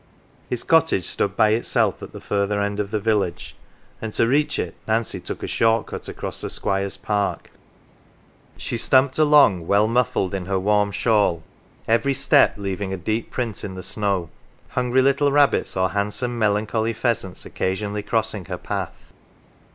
[0.49, 3.55] His cottage stood by itself at the further end of the village,
[4.01, 7.51] and to reach it Nancy took a short cut across the Squire's park.
[8.57, 11.43] She stumped along, 82 NANCY well muffled in her warm shawl;
[11.87, 14.31] every step leaving a deep print in the snow;
[14.69, 19.13] hungry little rabbits, or handsome melancholy pheasants occasionally crossing her path.